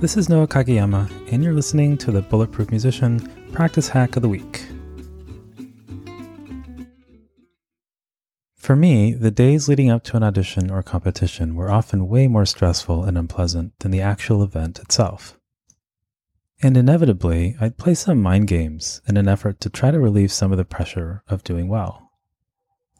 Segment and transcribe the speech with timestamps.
[0.00, 3.20] This is Noah Kageyama, and you're listening to the Bulletproof Musician
[3.52, 4.66] Practice Hack of the Week.
[8.56, 12.46] For me, the days leading up to an audition or competition were often way more
[12.46, 15.38] stressful and unpleasant than the actual event itself.
[16.62, 20.50] And inevitably, I'd play some mind games in an effort to try to relieve some
[20.50, 22.10] of the pressure of doing well.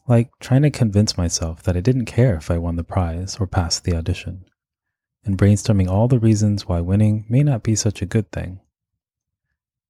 [0.06, 3.46] Like trying to convince myself that I didn't care if I won the prize or
[3.46, 4.44] passed the audition
[5.24, 8.60] and brainstorming all the reasons why winning may not be such a good thing.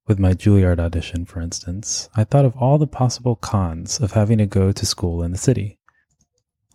[0.07, 4.39] With my Juilliard audition, for instance, I thought of all the possible cons of having
[4.39, 5.79] to go to school in the city,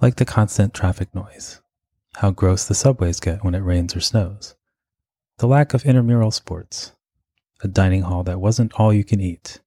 [0.01, 1.61] like the constant traffic noise,
[2.17, 4.55] how gross the subways get when it rains or snows,
[5.39, 6.93] the lack of intramural sports,
[7.63, 9.61] a dining hall that wasn't all you can eat,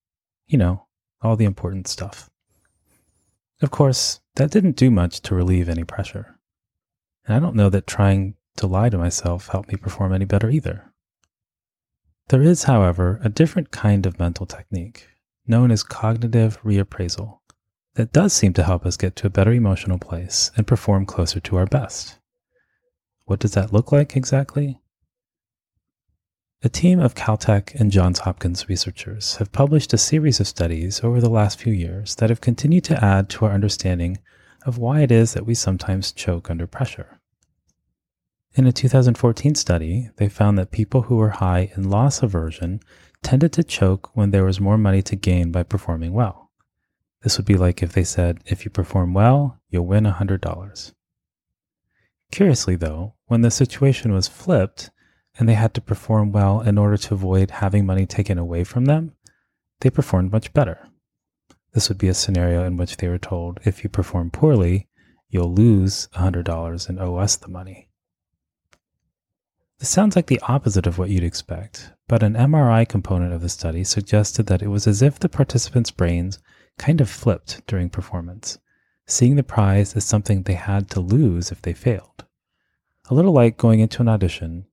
[0.47, 0.87] you know,
[1.21, 2.29] all the important stuff.
[3.61, 6.39] Of course, that didn't do much to relieve any pressure.
[7.25, 10.49] And I don't know that trying to lie to myself help me perform any better
[10.49, 10.93] either.
[12.29, 15.07] There is, however, a different kind of mental technique,
[15.47, 17.39] known as cognitive reappraisal,
[17.95, 21.39] that does seem to help us get to a better emotional place and perform closer
[21.39, 22.19] to our best.
[23.25, 24.79] What does that look like exactly?
[26.61, 31.21] A team of Caltech and Johns Hopkins researchers have published a series of studies over
[31.21, 34.19] the last few years that have continued to add to our understanding
[34.65, 37.18] of why it is that we sometimes choke under pressure.
[38.55, 42.79] In a 2014 study, they found that people who were high in loss aversion
[43.21, 46.51] tended to choke when there was more money to gain by performing well.
[47.21, 50.93] This would be like if they said, if you perform well, you'll win $100.
[52.31, 54.89] Curiously, though, when the situation was flipped
[55.37, 58.85] and they had to perform well in order to avoid having money taken away from
[58.85, 59.13] them,
[59.81, 60.87] they performed much better.
[61.73, 64.87] This would be a scenario in which they were told, if you perform poorly,
[65.29, 67.88] you'll lose $100 and owe us the money.
[69.79, 73.47] This sounds like the opposite of what you'd expect, but an MRI component of the
[73.47, 76.37] study suggested that it was as if the participants' brains
[76.77, 78.59] kind of flipped during performance,
[79.05, 82.25] seeing the prize as something they had to lose if they failed.
[83.09, 84.65] A little like going into an audition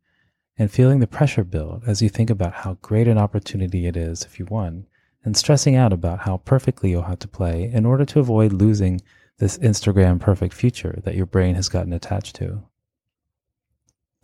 [0.59, 4.25] and feeling the pressure build as you think about how great an opportunity it is
[4.25, 4.89] if you won,
[5.23, 9.01] and stressing out about how perfectly you'll have to play in order to avoid losing
[9.39, 12.65] this Instagram perfect future that your brain has gotten attached to.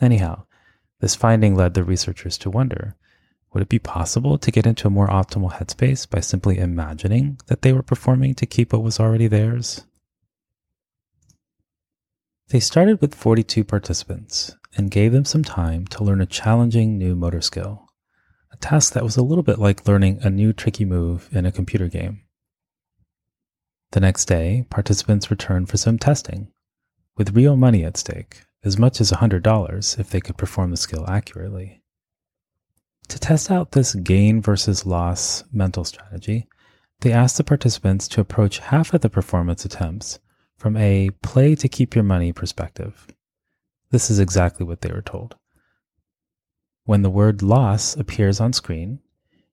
[0.00, 0.46] Anyhow,
[1.02, 2.96] this finding led the researchers to wonder
[3.52, 7.60] would it be possible to get into a more optimal headspace by simply imagining that
[7.60, 9.84] they were performing to keep what was already theirs?
[12.48, 17.14] They started with 42 participants and gave them some time to learn a challenging new
[17.14, 17.88] motor skill,
[18.50, 21.52] a task that was a little bit like learning a new tricky move in a
[21.52, 22.22] computer game.
[23.90, 26.52] The next day, participants returned for some testing,
[27.18, 31.04] with real money at stake as much as $100 if they could perform the skill
[31.08, 31.82] accurately.
[33.08, 36.46] To test out this gain versus loss mental strategy,
[37.00, 40.20] they asked the participants to approach half of the performance attempts
[40.56, 43.08] from a play to keep your money perspective.
[43.90, 45.34] This is exactly what they were told.
[46.84, 49.00] When the word loss appears on screen,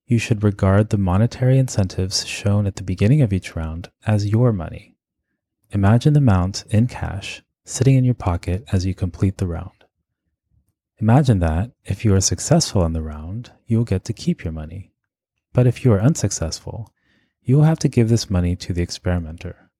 [0.06, 4.52] you should regard the monetary incentives shown at the beginning of each round as your
[4.52, 4.96] money.
[5.70, 9.84] Imagine the amount in cash sitting in your pocket as you complete the round.
[10.98, 14.52] Imagine that if you are successful in the round, you will get to keep your
[14.52, 14.92] money.
[15.52, 16.92] But if you are unsuccessful,
[17.42, 19.70] you will have to give this money to the experimenter.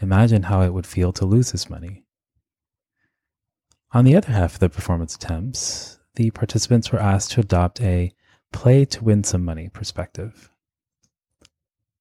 [0.00, 2.04] Imagine how it would feel to lose this money.
[3.92, 8.12] On the other half of the performance attempts, the participants were asked to adopt a
[8.52, 10.50] play to win some money perspective.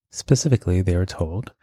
[0.10, 1.54] Specifically, they were told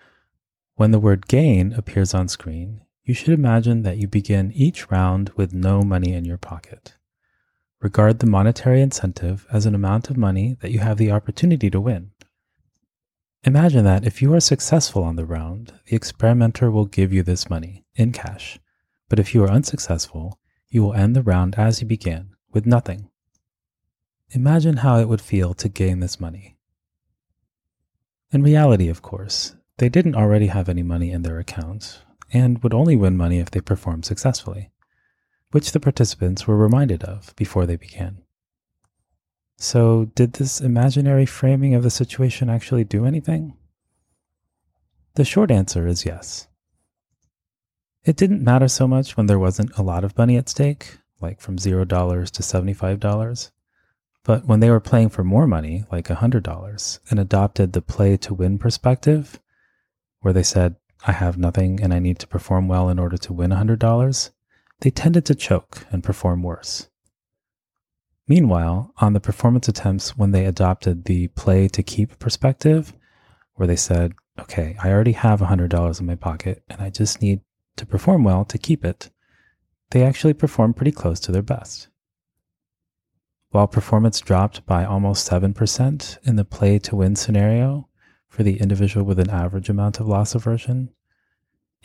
[0.77, 5.31] When the word gain appears on screen, you should imagine that you begin each round
[5.37, 6.95] with no money in your pocket.
[7.81, 11.81] Regard the monetary incentive as an amount of money that you have the opportunity to
[11.81, 12.13] win.
[13.45, 17.51] Imagine that if you are successful on the round, the experimenter will give you this
[17.51, 18.59] money in cash.
[19.11, 20.39] But if you are unsuccessful,
[20.71, 23.11] you will end the round as you began, with nothing.
[24.31, 26.57] Imagine how it would feel to gain this money.
[28.33, 31.99] In reality, of course, they didn't already have any money in their accounts
[32.35, 34.71] and would only win money if they performed successfully
[35.55, 38.21] which the participants were reminded of before they began.
[39.57, 43.57] So, did this imaginary framing of the situation actually do anything?
[45.15, 46.49] The short answer is yes.
[48.03, 51.41] It didn't matter so much when there wasn't a lot of money at stake, like
[51.41, 51.87] from $0
[52.31, 53.51] to $75,
[54.25, 58.35] but when they were playing for more money, like $100, and adopted the play to
[58.35, 59.39] win perspective,
[60.19, 60.75] where they said,
[61.07, 64.31] I have nothing and I need to perform well in order to win $100,
[64.81, 66.89] they tended to choke and perform worse.
[68.27, 72.95] Meanwhile, on the performance attempts when they adopted the play to keep perspective,
[73.55, 77.41] where they said, okay, I already have $100 in my pocket and I just need
[77.77, 79.11] to perform well to keep it,
[79.91, 81.89] they actually performed pretty close to their best.
[83.51, 87.89] While performance dropped by almost 7% in the play to win scenario
[88.35, 90.91] for the individual with an average amount of loss aversion,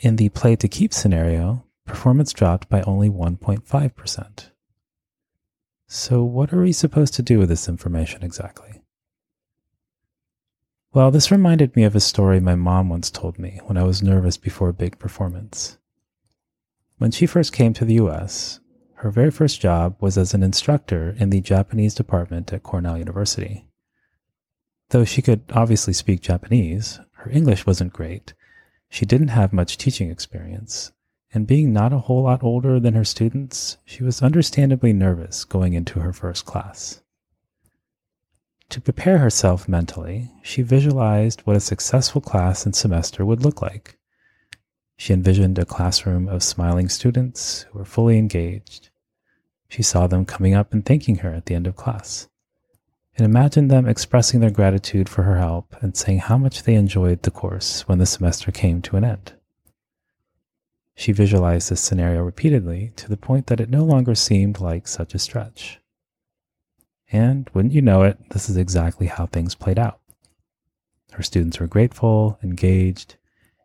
[0.00, 4.50] in the play to keep scenario, performance dropped by only 1.5%.
[5.86, 8.82] So, what are we supposed to do with this information exactly?
[10.92, 14.02] Well, this reminded me of a story my mom once told me when I was
[14.02, 15.78] nervous before a big performance.
[16.98, 18.58] When she first came to the US,
[18.94, 23.69] her very first job was as an instructor in the Japanese department at Cornell University.
[24.90, 28.34] Though she could obviously speak Japanese, her English wasn't great.
[28.88, 30.90] She didn't have much teaching experience,
[31.32, 35.74] and being not a whole lot older than her students, she was understandably nervous going
[35.74, 37.02] into her first class.
[38.70, 43.96] To prepare herself mentally, she visualized what a successful class and semester would look like.
[44.96, 48.90] She envisioned a classroom of smiling students who were fully engaged.
[49.68, 52.28] She saw them coming up and thanking her at the end of class,
[53.20, 57.22] and imagined them expressing their gratitude for her help and saying how much they enjoyed
[57.22, 59.34] the course when the semester came to an end.
[60.94, 65.12] She visualized this scenario repeatedly to the point that it no longer seemed like such
[65.12, 65.80] a stretch.
[67.12, 70.00] And wouldn't you know it, this is exactly how things played out.
[71.12, 73.16] Her students were grateful, engaged,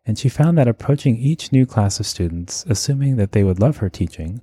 [0.04, 3.78] and she found that approaching each new class of students, assuming that they would love
[3.78, 4.42] her teaching,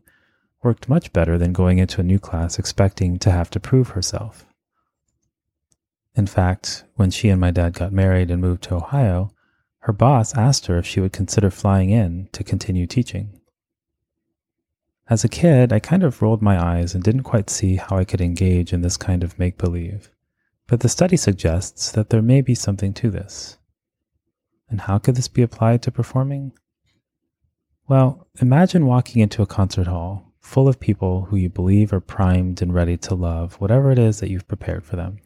[0.63, 4.47] worked much better than going into a new class expecting to have to prove herself.
[6.15, 9.31] In fact, when she and my dad got married and moved to Ohio,
[9.79, 13.39] her boss asked her if she would consider flying in to continue teaching.
[15.09, 18.05] As a kid, I kind of rolled my eyes and didn't quite see how I
[18.05, 20.09] could engage in this kind of make believe,
[20.67, 23.57] but the study suggests that there may be something to this.
[24.69, 26.53] And how could this be applied to performing?
[27.87, 32.61] Well, imagine walking into a concert hall full of people who you believe are primed
[32.61, 35.17] and ready to love whatever it is that you've prepared for them.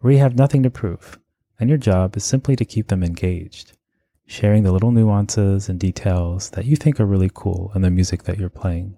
[0.00, 1.18] Where you have nothing to prove,
[1.58, 3.76] and your job is simply to keep them engaged,
[4.26, 8.22] sharing the little nuances and details that you think are really cool in the music
[8.22, 8.96] that you're playing.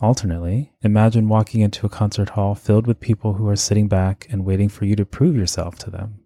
[0.00, 4.44] Alternately, imagine walking into a concert hall filled with people who are sitting back and
[4.44, 6.20] waiting for you to prove yourself to them,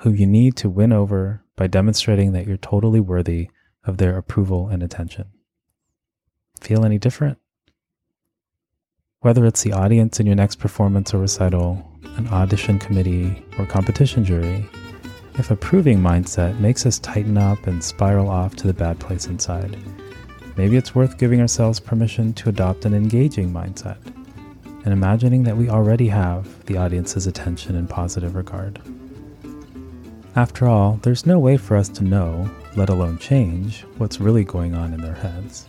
[0.00, 3.48] who you need to win over by demonstrating that you're totally worthy
[3.82, 5.24] of their approval and attention.
[6.60, 7.38] Feel any different?
[9.20, 14.24] Whether it's the audience in your next performance or recital, an audition committee, or competition
[14.24, 14.68] jury,
[15.36, 19.26] if a proving mindset makes us tighten up and spiral off to the bad place
[19.26, 19.76] inside,
[20.56, 23.98] maybe it's worth giving ourselves permission to adopt an engaging mindset
[24.84, 28.80] and imagining that we already have the audience's attention and positive regard.
[30.36, 34.74] After all, there's no way for us to know, let alone change, what's really going
[34.74, 35.68] on in their heads.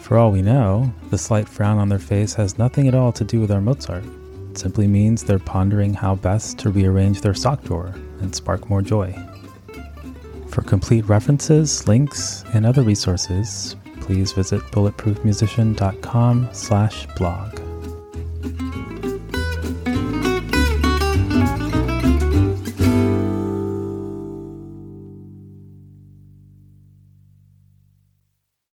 [0.00, 3.24] For all we know, the slight frown on their face has nothing at all to
[3.24, 4.04] do with our Mozart.
[4.54, 9.14] Simply means they're pondering how best to rearrange their sock drawer and spark more joy.
[10.48, 17.63] For complete references, links, and other resources, please visit bulletproofmusician.com slash blog.